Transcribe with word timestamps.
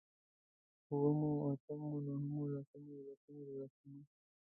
اوومو، 0.89 1.31
اتمو، 1.49 1.97
نهمو، 2.05 2.41
لسمو، 2.53 2.91
يوولسمو، 3.07 3.43
دوولسمو 3.53 4.01